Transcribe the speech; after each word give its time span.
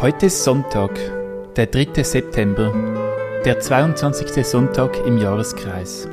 Heute 0.00 0.26
ist 0.26 0.44
Sonntag, 0.44 0.98
der 1.56 1.66
3. 1.66 2.02
September, 2.02 2.72
der 3.44 3.60
22. 3.60 4.46
Sonntag 4.46 4.96
im 5.06 5.18
Jahreskreis. 5.18 6.08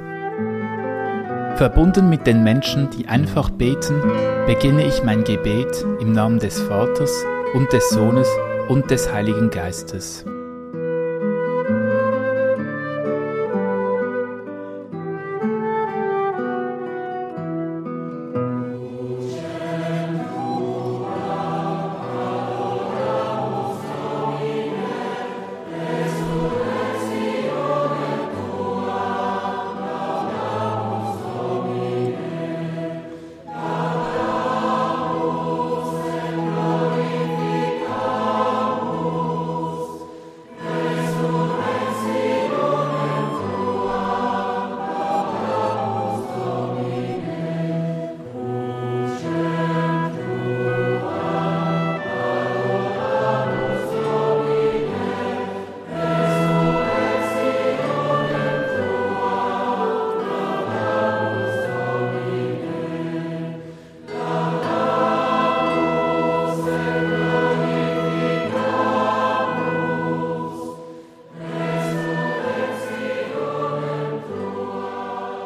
Verbunden 1.56 2.10
mit 2.10 2.28
den 2.28 2.44
Menschen, 2.44 2.90
die 2.90 3.08
einfach 3.08 3.50
beten, 3.50 4.02
beginne 4.46 4.86
ich 4.86 5.04
mein 5.04 5.24
Gebet 5.24 5.86
im 6.02 6.12
Namen 6.12 6.40
des 6.40 6.60
Vaters 6.60 7.24
und 7.54 7.72
des 7.72 7.90
Sohnes 7.90 8.28
und 8.68 8.92
des 8.92 9.14
Heiligen 9.14 9.52
Geistes. 9.52 10.26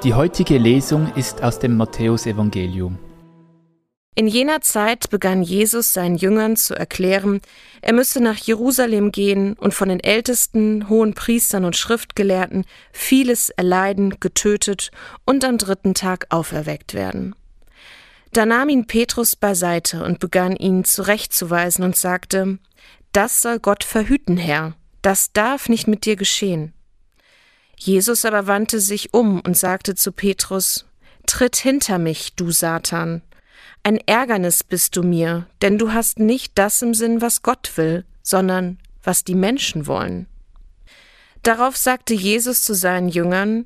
Die 0.03 0.15
heutige 0.15 0.57
Lesung 0.57 1.13
ist 1.13 1.43
aus 1.43 1.59
dem 1.59 1.77
Matthäusevangelium. 1.77 2.97
In 4.15 4.25
jener 4.25 4.61
Zeit 4.61 5.11
begann 5.11 5.43
Jesus 5.43 5.93
seinen 5.93 6.15
Jüngern 6.15 6.57
zu 6.57 6.73
erklären, 6.73 7.39
er 7.83 7.93
müsse 7.93 8.19
nach 8.19 8.37
Jerusalem 8.37 9.11
gehen 9.11 9.53
und 9.53 9.75
von 9.75 9.89
den 9.89 9.99
Ältesten, 9.99 10.89
hohen 10.89 11.13
Priestern 11.13 11.65
und 11.65 11.77
Schriftgelehrten 11.77 12.65
vieles 12.91 13.51
erleiden, 13.51 14.19
getötet 14.19 14.89
und 15.23 15.45
am 15.45 15.59
dritten 15.59 15.93
Tag 15.93 16.25
auferweckt 16.29 16.95
werden. 16.95 17.35
Da 18.33 18.47
nahm 18.47 18.69
ihn 18.69 18.87
Petrus 18.87 19.35
beiseite 19.35 20.03
und 20.03 20.17
begann 20.17 20.55
ihn 20.55 20.83
zurechtzuweisen 20.83 21.85
und 21.85 21.95
sagte, 21.95 22.57
Das 23.11 23.43
soll 23.43 23.59
Gott 23.59 23.83
verhüten, 23.83 24.37
Herr, 24.37 24.73
das 25.03 25.31
darf 25.31 25.69
nicht 25.69 25.87
mit 25.87 26.05
dir 26.05 26.15
geschehen. 26.15 26.73
Jesus 27.83 28.25
aber 28.25 28.45
wandte 28.45 28.79
sich 28.79 29.11
um 29.11 29.39
und 29.39 29.57
sagte 29.57 29.95
zu 29.95 30.11
Petrus, 30.11 30.85
Tritt 31.25 31.55
hinter 31.55 31.97
mich, 31.97 32.35
du 32.35 32.51
Satan. 32.51 33.23
Ein 33.81 33.97
Ärgernis 34.05 34.63
bist 34.63 34.95
du 34.95 35.01
mir, 35.01 35.47
denn 35.63 35.79
du 35.79 35.91
hast 35.91 36.19
nicht 36.19 36.51
das 36.59 36.83
im 36.83 36.93
Sinn, 36.93 37.21
was 37.21 37.41
Gott 37.41 37.71
will, 37.77 38.05
sondern 38.21 38.77
was 39.01 39.23
die 39.23 39.33
Menschen 39.33 39.87
wollen. 39.87 40.27
Darauf 41.41 41.75
sagte 41.75 42.13
Jesus 42.13 42.61
zu 42.63 42.75
seinen 42.75 43.09
Jüngern, 43.09 43.65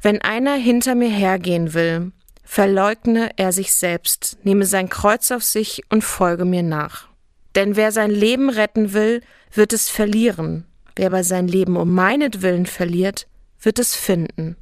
Wenn 0.00 0.22
einer 0.22 0.54
hinter 0.54 0.94
mir 0.94 1.10
hergehen 1.10 1.74
will, 1.74 2.10
verleugne 2.44 3.32
er 3.36 3.52
sich 3.52 3.74
selbst, 3.74 4.38
nehme 4.44 4.64
sein 4.64 4.88
Kreuz 4.88 5.30
auf 5.30 5.44
sich 5.44 5.82
und 5.90 6.02
folge 6.02 6.46
mir 6.46 6.62
nach. 6.62 7.08
Denn 7.54 7.76
wer 7.76 7.92
sein 7.92 8.10
Leben 8.12 8.48
retten 8.48 8.94
will, 8.94 9.20
wird 9.52 9.74
es 9.74 9.90
verlieren. 9.90 10.64
Wer 10.96 11.08
aber 11.08 11.22
sein 11.22 11.48
Leben 11.48 11.76
um 11.76 11.92
meinetwillen 11.92 12.64
verliert, 12.64 13.26
wird 13.62 13.78
es 13.78 13.94
finden. 13.94 14.56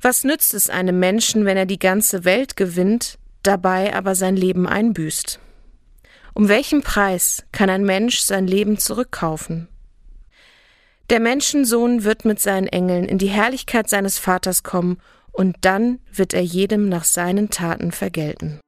Was 0.00 0.24
nützt 0.24 0.54
es 0.54 0.68
einem 0.68 0.98
Menschen, 0.98 1.44
wenn 1.44 1.56
er 1.56 1.66
die 1.66 1.78
ganze 1.78 2.24
Welt 2.24 2.56
gewinnt, 2.56 3.18
dabei 3.42 3.94
aber 3.94 4.14
sein 4.14 4.36
Leben 4.36 4.66
einbüßt? 4.66 5.38
Um 6.34 6.48
welchen 6.48 6.82
Preis 6.82 7.44
kann 7.52 7.70
ein 7.70 7.84
Mensch 7.84 8.18
sein 8.20 8.46
Leben 8.46 8.78
zurückkaufen? 8.78 9.68
Der 11.10 11.20
Menschensohn 11.20 12.04
wird 12.04 12.24
mit 12.24 12.40
seinen 12.40 12.66
Engeln 12.66 13.04
in 13.04 13.18
die 13.18 13.28
Herrlichkeit 13.28 13.88
seines 13.88 14.18
Vaters 14.18 14.62
kommen, 14.62 14.98
und 15.30 15.56
dann 15.62 15.98
wird 16.12 16.34
er 16.34 16.42
jedem 16.42 16.90
nach 16.90 17.04
seinen 17.04 17.48
Taten 17.48 17.90
vergelten. 17.90 18.60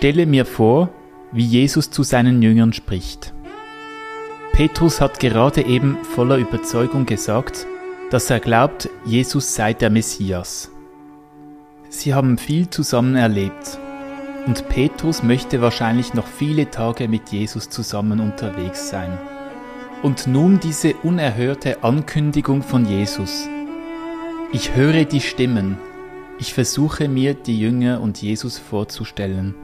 Stelle 0.00 0.24
mir 0.24 0.46
vor, 0.46 0.88
wie 1.30 1.44
Jesus 1.44 1.90
zu 1.90 2.02
seinen 2.02 2.40
Jüngern 2.40 2.72
spricht. 2.72 3.34
Petrus 4.54 4.98
hat 4.98 5.20
gerade 5.20 5.60
eben 5.60 5.98
voller 6.14 6.38
Überzeugung 6.38 7.04
gesagt, 7.04 7.66
dass 8.10 8.30
er 8.30 8.40
glaubt, 8.40 8.88
Jesus 9.04 9.54
sei 9.54 9.74
der 9.74 9.90
Messias. 9.90 10.70
Sie 11.90 12.14
haben 12.14 12.38
viel 12.38 12.70
zusammen 12.70 13.14
erlebt 13.14 13.78
und 14.46 14.70
Petrus 14.70 15.22
möchte 15.22 15.60
wahrscheinlich 15.60 16.14
noch 16.14 16.26
viele 16.26 16.70
Tage 16.70 17.06
mit 17.06 17.28
Jesus 17.28 17.68
zusammen 17.68 18.20
unterwegs 18.20 18.88
sein. 18.88 19.18
Und 20.02 20.26
nun 20.26 20.60
diese 20.60 20.94
unerhörte 21.02 21.84
Ankündigung 21.84 22.62
von 22.62 22.86
Jesus. 22.86 23.46
Ich 24.50 24.74
höre 24.74 25.04
die 25.04 25.20
Stimmen, 25.20 25.76
ich 26.38 26.54
versuche 26.54 27.06
mir 27.06 27.34
die 27.34 27.60
Jünger 27.60 28.00
und 28.00 28.22
Jesus 28.22 28.56
vorzustellen. 28.56 29.54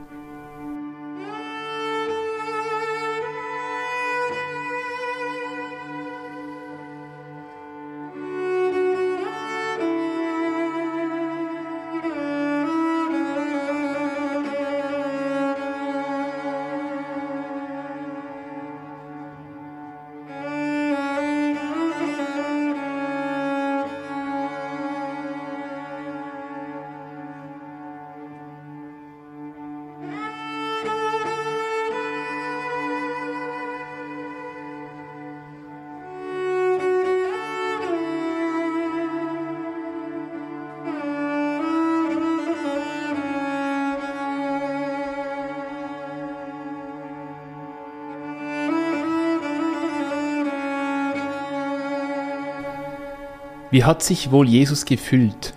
Wie 53.77 53.85
hat 53.85 54.03
sich 54.03 54.31
wohl 54.31 54.49
Jesus 54.49 54.87
gefühlt, 54.87 55.53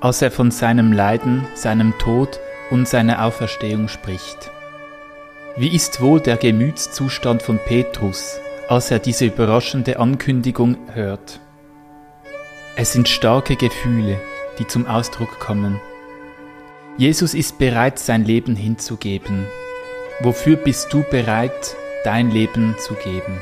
als 0.00 0.22
er 0.22 0.30
von 0.30 0.50
seinem 0.50 0.94
Leiden, 0.94 1.46
seinem 1.52 1.92
Tod 1.98 2.40
und 2.70 2.88
seiner 2.88 3.22
Auferstehung 3.22 3.88
spricht? 3.88 4.50
Wie 5.58 5.68
ist 5.68 6.00
wohl 6.00 6.20
der 6.20 6.38
Gemütszustand 6.38 7.42
von 7.42 7.58
Petrus, 7.58 8.40
als 8.70 8.90
er 8.90 8.98
diese 8.98 9.26
überraschende 9.26 9.98
Ankündigung 9.98 10.78
hört. 10.94 11.38
Es 12.76 12.94
sind 12.94 13.10
starke 13.10 13.56
Gefühle, 13.56 14.18
die 14.58 14.66
zum 14.66 14.86
Ausdruck 14.86 15.38
kommen. 15.38 15.82
Jesus 16.96 17.34
ist 17.34 17.58
bereit, 17.58 17.98
sein 17.98 18.24
Leben 18.24 18.56
hinzugeben. 18.56 19.44
Wofür 20.20 20.56
bist 20.56 20.94
du 20.94 21.02
bereit, 21.10 21.76
dein 22.04 22.30
Leben 22.30 22.74
zu 22.78 22.94
geben? 22.94 23.38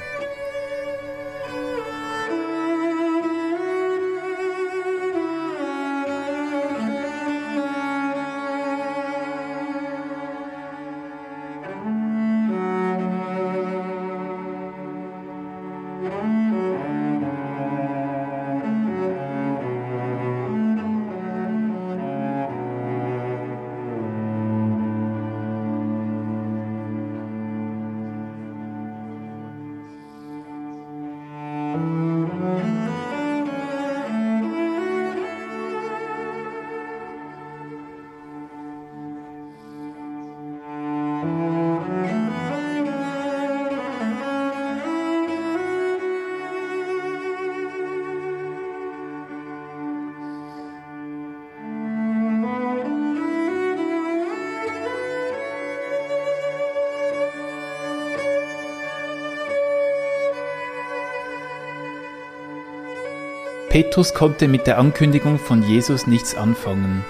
Petrus 63.81 64.13
konnte 64.13 64.49
mit 64.49 64.67
der 64.67 64.77
Ankündigung 64.77 65.39
von 65.39 65.63
Jesus 65.63 66.09
nichts 66.09 66.35
anfangen. 66.35 67.05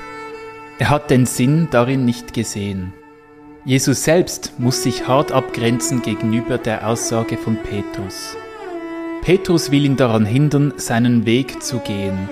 Er 0.79 0.91
hat 0.91 1.09
den 1.09 1.25
Sinn 1.25 1.69
darin 1.70 2.05
nicht 2.05 2.35
gesehen. 2.35 2.93
Jesus 3.65 4.05
selbst 4.05 4.53
muss 4.59 4.82
sich 4.82 5.09
hart 5.09 5.32
abgrenzen 5.32 6.03
gegenüber 6.03 6.59
der 6.59 6.87
Aussage 6.87 7.38
von 7.38 7.56
Petrus. 7.56 8.37
Petrus 9.23 9.70
will 9.70 9.87
ihn 9.87 9.97
daran 9.97 10.26
hindern, 10.26 10.75
seinen 10.76 11.25
Weg 11.25 11.62
zu 11.62 11.79
gehen. 11.79 12.29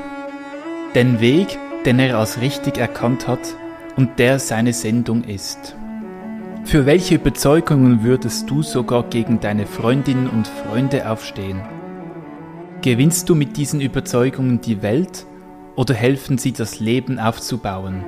Den 0.94 1.19
Weg, 1.21 1.59
den 1.87 1.99
er 1.99 2.19
als 2.19 2.39
richtig 2.43 2.77
erkannt 2.77 3.27
hat 3.27 3.55
und 3.97 4.19
der 4.19 4.39
seine 4.39 4.75
Sendung 4.75 5.25
ist. 5.25 5.77
Für 6.65 6.85
welche 6.85 7.15
Überzeugungen 7.15 8.05
würdest 8.05 8.50
du 8.50 8.62
sogar 8.62 9.05
gegen 9.05 9.41
deine 9.41 9.65
Freundinnen 9.65 10.29
und 10.29 10.47
Freunde 10.47 11.09
aufstehen? 11.09 11.62
Gewinnst 12.87 13.29
du 13.29 13.35
mit 13.35 13.56
diesen 13.56 13.81
Überzeugungen 13.81 14.61
die 14.61 14.81
Welt 14.81 15.27
oder 15.75 15.93
helfen 15.93 16.38
sie 16.38 16.53
das 16.53 16.79
Leben 16.79 17.19
aufzubauen? 17.19 18.05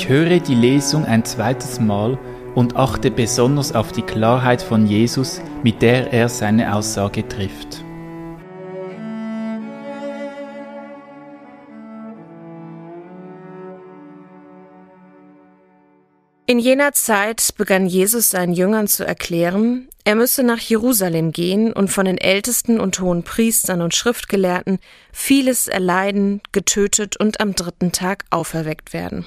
Ich 0.00 0.08
höre 0.08 0.40
die 0.40 0.54
Lesung 0.54 1.04
ein 1.04 1.26
zweites 1.26 1.78
Mal 1.78 2.18
und 2.54 2.74
achte 2.74 3.10
besonders 3.10 3.74
auf 3.74 3.92
die 3.92 4.00
Klarheit 4.00 4.62
von 4.62 4.86
Jesus, 4.86 5.42
mit 5.62 5.82
der 5.82 6.10
er 6.10 6.30
seine 6.30 6.74
Aussage 6.74 7.28
trifft. 7.28 7.84
In 16.46 16.58
jener 16.58 16.92
Zeit 16.92 17.50
begann 17.58 17.84
Jesus 17.84 18.30
seinen 18.30 18.54
Jüngern 18.54 18.88
zu 18.88 19.06
erklären, 19.06 19.90
er 20.04 20.14
müsse 20.14 20.42
nach 20.42 20.60
Jerusalem 20.60 21.30
gehen 21.30 21.74
und 21.74 21.88
von 21.90 22.06
den 22.06 22.16
Ältesten 22.16 22.80
und 22.80 22.98
hohen 23.00 23.22
Priestern 23.22 23.82
und 23.82 23.94
Schriftgelehrten 23.94 24.78
vieles 25.12 25.68
erleiden, 25.68 26.40
getötet 26.52 27.18
und 27.18 27.38
am 27.40 27.54
dritten 27.54 27.92
Tag 27.92 28.24
auferweckt 28.30 28.94
werden. 28.94 29.26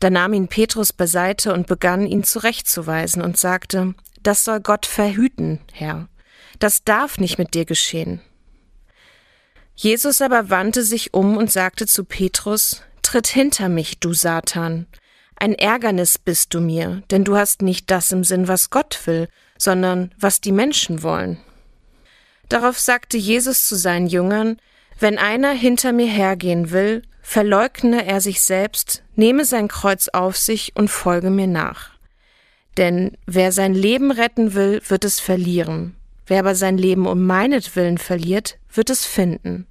Da 0.00 0.10
nahm 0.10 0.32
ihn 0.32 0.48
Petrus 0.48 0.92
beiseite 0.92 1.52
und 1.52 1.66
begann 1.66 2.06
ihn 2.06 2.24
zurechtzuweisen 2.24 3.22
und 3.22 3.38
sagte, 3.38 3.94
das 4.22 4.44
soll 4.44 4.60
Gott 4.60 4.86
verhüten, 4.86 5.60
Herr. 5.72 6.08
Das 6.58 6.84
darf 6.84 7.18
nicht 7.18 7.38
mit 7.38 7.54
dir 7.54 7.64
geschehen. 7.64 8.20
Jesus 9.74 10.22
aber 10.22 10.50
wandte 10.50 10.82
sich 10.82 11.14
um 11.14 11.36
und 11.36 11.52
sagte 11.52 11.86
zu 11.86 12.04
Petrus, 12.04 12.82
Tritt 13.02 13.28
hinter 13.28 13.68
mich, 13.68 14.00
du 14.00 14.14
Satan. 14.14 14.86
Ein 15.36 15.54
Ärgernis 15.54 16.18
bist 16.18 16.54
du 16.54 16.60
mir, 16.60 17.02
denn 17.10 17.24
du 17.24 17.36
hast 17.36 17.62
nicht 17.62 17.90
das 17.90 18.10
im 18.10 18.24
Sinn, 18.24 18.48
was 18.48 18.70
Gott 18.70 18.98
will, 19.04 19.28
sondern 19.58 20.12
was 20.18 20.40
die 20.40 20.50
Menschen 20.50 21.02
wollen. 21.02 21.38
Darauf 22.48 22.78
sagte 22.78 23.16
Jesus 23.16 23.66
zu 23.66 23.76
seinen 23.76 24.06
Jüngern, 24.06 24.56
Wenn 24.98 25.18
einer 25.18 25.52
hinter 25.52 25.92
mir 25.92 26.08
hergehen 26.08 26.70
will, 26.70 27.02
verleugne 27.28 28.06
er 28.06 28.20
sich 28.20 28.40
selbst, 28.40 29.02
nehme 29.16 29.44
sein 29.44 29.66
Kreuz 29.66 30.06
auf 30.08 30.36
sich 30.36 30.72
und 30.76 30.88
folge 30.88 31.28
mir 31.28 31.48
nach. 31.48 31.90
Denn 32.76 33.18
wer 33.26 33.50
sein 33.50 33.74
Leben 33.74 34.12
retten 34.12 34.54
will, 34.54 34.80
wird 34.86 35.04
es 35.04 35.18
verlieren. 35.18 35.96
Wer 36.28 36.38
aber 36.38 36.54
sein 36.54 36.78
Leben 36.78 37.04
um 37.04 37.26
meinetwillen 37.26 37.98
verliert, 37.98 38.58
wird 38.72 38.90
es 38.90 39.04
finden. 39.04 39.66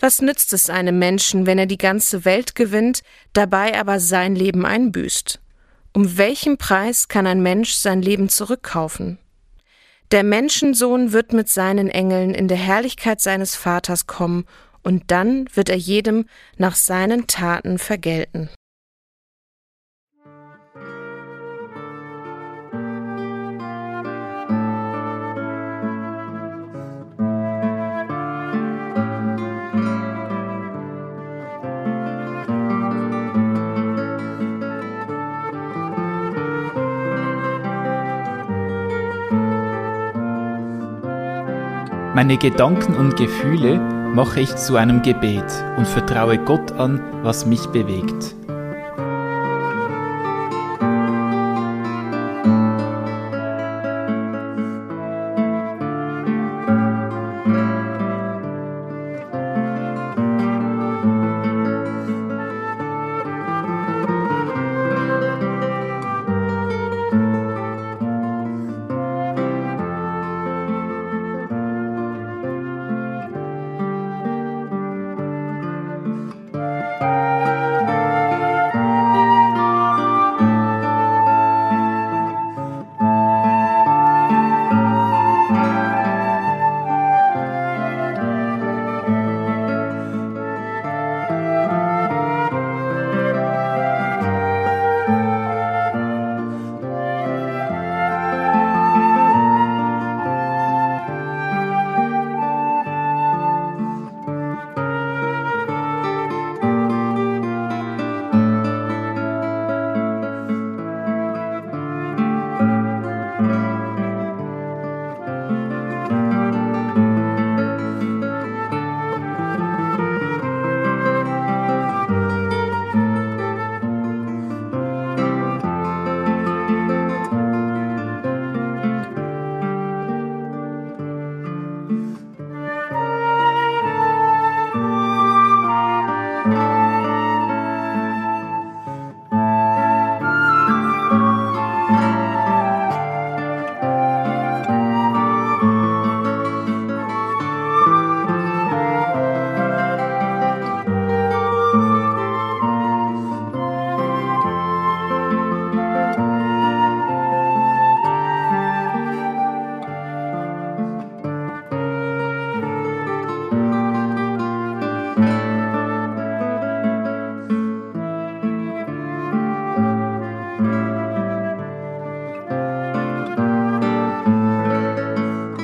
Was 0.00 0.20
nützt 0.20 0.52
es 0.52 0.70
einem 0.70 0.98
Menschen, 0.98 1.46
wenn 1.46 1.56
er 1.56 1.66
die 1.66 1.78
ganze 1.78 2.24
Welt 2.24 2.56
gewinnt, 2.56 3.02
dabei 3.32 3.78
aber 3.78 4.00
sein 4.00 4.34
Leben 4.34 4.66
einbüßt? 4.66 5.40
Um 5.92 6.18
welchen 6.18 6.58
Preis 6.58 7.06
kann 7.06 7.28
ein 7.28 7.42
Mensch 7.42 7.74
sein 7.74 8.02
Leben 8.02 8.28
zurückkaufen? 8.28 9.18
Der 10.10 10.24
Menschensohn 10.24 11.12
wird 11.12 11.32
mit 11.32 11.48
seinen 11.48 11.88
Engeln 11.88 12.34
in 12.34 12.48
der 12.48 12.58
Herrlichkeit 12.58 13.20
seines 13.20 13.54
Vaters 13.54 14.08
kommen 14.08 14.46
und 14.82 15.10
dann 15.10 15.46
wird 15.54 15.68
er 15.68 15.76
jedem 15.76 16.26
nach 16.56 16.74
seinen 16.74 17.26
Taten 17.26 17.78
vergelten. 17.78 18.48
Meine 42.14 42.36
Gedanken 42.36 42.94
und 42.94 43.16
Gefühle 43.16 43.80
mache 44.14 44.40
ich 44.40 44.54
zu 44.56 44.76
einem 44.76 45.00
Gebet 45.02 45.44
und 45.76 45.88
vertraue 45.88 46.38
Gott 46.38 46.72
an, 46.72 47.00
was 47.22 47.46
mich 47.46 47.66
bewegt. 47.68 48.34